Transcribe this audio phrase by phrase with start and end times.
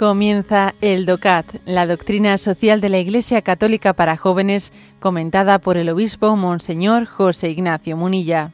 [0.00, 5.90] Comienza el DOCAT, la doctrina social de la Iglesia Católica para jóvenes, comentada por el
[5.90, 8.52] obispo Monseñor José Ignacio Munilla.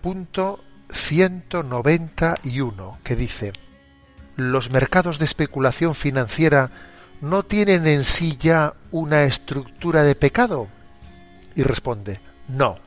[0.00, 3.50] Punto 191, que dice,
[4.36, 6.70] los mercados de especulación financiera
[7.20, 10.68] no tienen en sí ya una estructura de pecado?
[11.54, 12.78] Y responde, no,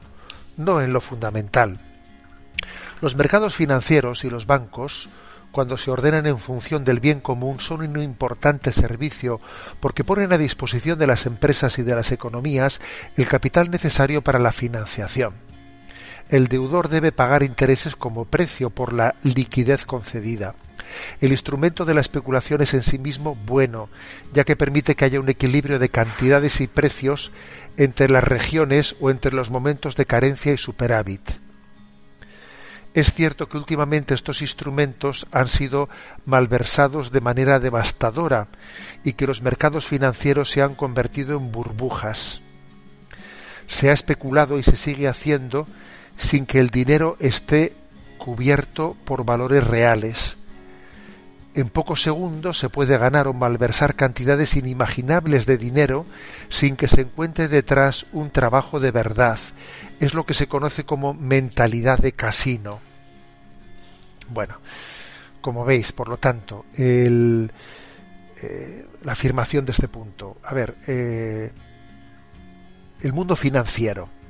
[0.57, 1.79] no en lo fundamental.
[3.01, 5.09] Los mercados financieros y los bancos,
[5.51, 9.41] cuando se ordenan en función del bien común, son un importante servicio
[9.79, 12.79] porque ponen a disposición de las empresas y de las economías
[13.17, 15.33] el capital necesario para la financiación.
[16.29, 20.55] El deudor debe pagar intereses como precio por la liquidez concedida.
[21.19, 23.89] El instrumento de la especulación es en sí mismo bueno,
[24.33, 27.31] ya que permite que haya un equilibrio de cantidades y precios
[27.77, 31.21] entre las regiones o entre los momentos de carencia y superávit.
[32.93, 35.87] Es cierto que últimamente estos instrumentos han sido
[36.25, 38.49] malversados de manera devastadora
[39.03, 42.41] y que los mercados financieros se han convertido en burbujas.
[43.67, 45.67] Se ha especulado y se sigue haciendo
[46.17, 47.73] sin que el dinero esté
[48.17, 50.40] cubierto por valores reales
[51.53, 56.05] en pocos segundos se puede ganar o malversar cantidades inimaginables de dinero
[56.49, 59.39] sin que se encuentre detrás un trabajo de verdad.
[59.99, 62.79] Es lo que se conoce como mentalidad de casino.
[64.29, 64.59] Bueno,
[65.41, 67.47] como veis, por lo tanto, eh,
[69.03, 70.37] la afirmación de este punto.
[70.43, 71.51] A ver, eh,
[73.01, 74.20] el mundo financiero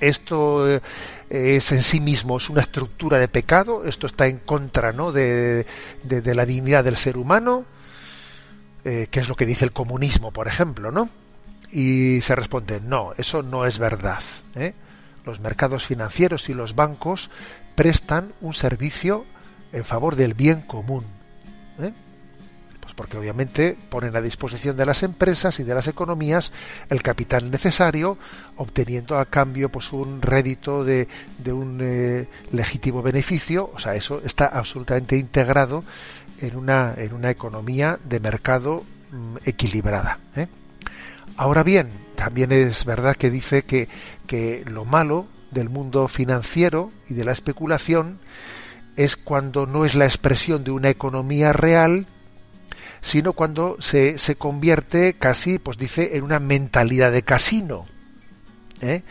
[0.00, 0.80] esto eh,
[1.28, 5.12] es en sí mismo es una estructura de pecado, esto está en contra ¿no?
[5.12, 5.66] de,
[6.08, 7.64] la dignidad del ser humano,
[8.84, 11.08] eh, que es lo que dice el comunismo, por ejemplo, ¿no?
[11.72, 14.22] Y se responde, no, eso no es verdad.
[14.54, 14.74] ¿eh?
[15.24, 17.30] Los mercados financieros y los bancos
[17.74, 19.26] prestan un servicio
[19.72, 21.04] en favor del bien común.
[21.80, 21.92] ¿eh?
[22.86, 26.52] Pues porque obviamente ponen a disposición de las empresas y de las economías
[26.88, 28.16] el capital necesario,
[28.58, 31.08] obteniendo a cambio pues un rédito de,
[31.48, 35.82] un eh, legítimo beneficio, o sea, eso está absolutamente integrado
[36.40, 40.20] en una, en una economía de mercado mm, equilibrada.
[40.36, 40.46] ¿eh?
[41.36, 43.88] Ahora bien, también es verdad que dice que,
[44.28, 48.20] que lo malo del mundo financiero y de la especulación
[48.94, 52.06] es cuando no es la expresión de una economía real,
[53.06, 57.86] sino cuando se, se convierte casi, pues dice, en una mentalidad de casino.
[58.80, 59.02] ¿eh?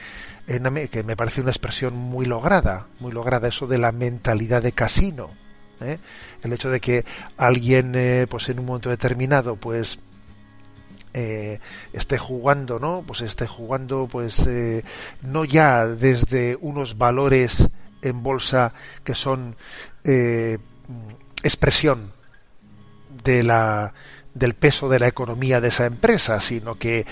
[0.92, 5.30] que me parece una expresión muy lograda, muy lograda eso de la mentalidad de casino.
[5.80, 5.98] ¿eh?
[6.44, 7.06] El hecho de que
[7.38, 9.98] alguien, eh, pues en un momento determinado, pues
[11.14, 13.02] esté jugando, ¿no?
[13.08, 14.46] Pues esté jugando, pues
[15.22, 17.66] no ya desde unos valores
[18.02, 18.74] en bolsa
[19.06, 19.56] que son
[21.42, 22.12] expresión
[23.26, 27.06] del peso de la economía de esa empresa, sino que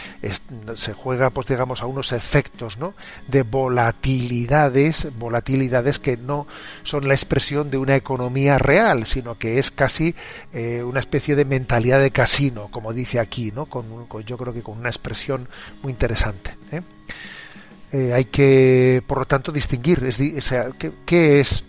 [0.76, 2.94] se juega, pues digamos, a unos efectos, ¿no?
[3.28, 6.48] De volatilidades, volatilidades que no
[6.84, 10.14] son la expresión de una economía real, sino que es casi
[10.54, 13.66] eh, una especie de mentalidad de casino, como dice aquí, ¿no?
[13.66, 13.86] Con,
[14.26, 15.48] yo creo que con una expresión
[15.82, 16.56] muy interesante.
[16.72, 16.82] ¿eh?
[17.94, 20.70] Eh, hay que, por lo tanto, distinguir, es, sea,
[21.06, 21.64] ¿qué, es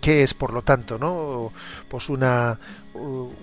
[0.00, 1.50] qué es, por lo tanto, no?
[1.88, 2.58] Pues una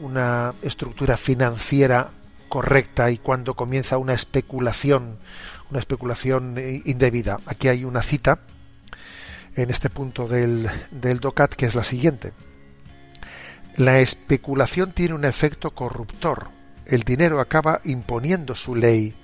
[0.02, 2.10] una estructura financiera
[2.50, 5.18] correcta y cuando comienza una especulación,
[5.70, 6.56] una especulación
[6.86, 7.40] indebida.
[7.46, 8.40] Aquí hay una cita
[9.56, 12.34] en este punto del, del DOCAT que es la siguiente.
[13.76, 16.50] La especulación tiene un efecto corruptor.
[16.86, 19.16] El dinero acaba imponiendo su ley,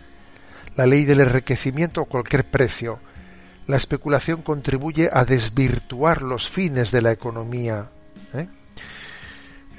[0.75, 2.99] la ley del enriquecimiento a cualquier precio.
[3.67, 7.89] La especulación contribuye a desvirtuar los fines de la economía.
[8.33, 8.47] ¿eh?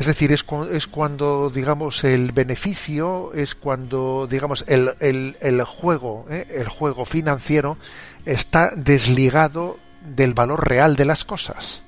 [0.00, 6.46] Es decir, es, es, cuando, digamos, el beneficio, es cuando, digamos, el, el, juego, ¿eh?
[6.54, 7.76] el juego financiero
[8.24, 11.82] está desligado del valor real de las cosas.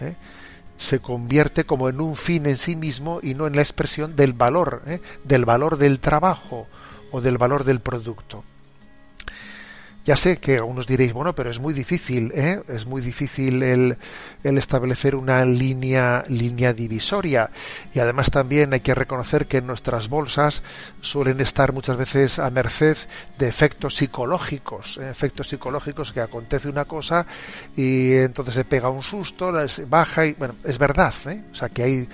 [0.00, 0.16] ¿eh?
[0.76, 4.32] Se convierte como en un fin en sí mismo y no en la expresión del
[4.32, 5.00] valor, ¿eh?
[5.22, 6.66] del valor del trabajo
[7.12, 8.42] o del valor del producto.
[10.04, 12.62] Ya sé que algunos diréis, bueno, pero es muy difícil, ¿eh?
[12.68, 13.98] es muy difícil el,
[14.42, 17.50] el, establecer una línea, línea divisoria.
[17.94, 20.62] Y además también hay que reconocer que nuestras bolsas
[21.02, 22.96] suelen estar muchas veces a merced
[23.38, 25.10] de efectos psicológicos, ¿eh?
[25.10, 27.26] efectos psicológicos que acontece una cosa
[27.76, 29.52] y entonces se pega un susto,
[29.86, 31.42] baja y bueno, es verdad, ¿eh?
[31.52, 32.08] o sea que hay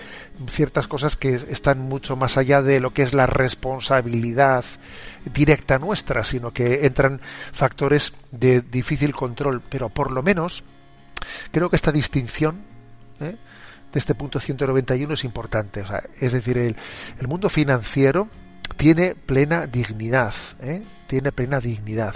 [0.50, 4.64] ciertas cosas que están mucho más allá de lo que es la responsabilidad
[5.32, 7.20] directa nuestra, sino que entran
[7.52, 9.62] factores de difícil control.
[9.68, 10.64] Pero por lo menos
[11.50, 12.64] creo que esta distinción
[13.20, 13.36] ¿eh?
[13.92, 15.84] de este punto 191 es importante.
[16.20, 16.76] es decir, el,
[17.18, 18.28] el, mundo financiero
[18.76, 20.82] tiene plena dignidad, ¿eh?
[21.06, 22.14] tiene plena dignidad.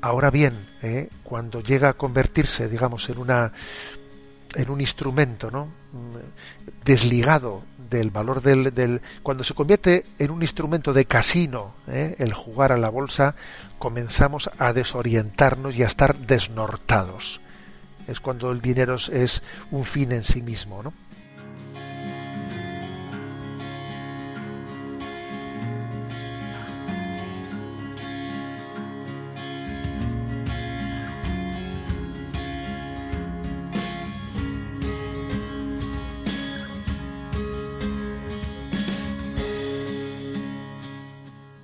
[0.00, 1.08] Ahora bien, ¿eh?
[1.22, 3.52] cuando llega a convertirse, digamos, en una
[4.54, 5.68] en un instrumento, ¿no?
[6.84, 7.62] desligado
[7.92, 12.16] del valor del, del, cuando se convierte en un instrumento de casino ¿eh?
[12.18, 13.36] el jugar a la bolsa
[13.78, 17.40] comenzamos a desorientarnos y a estar desnortados
[18.08, 20.92] es cuando el dinero es un fin en sí mismo ¿no?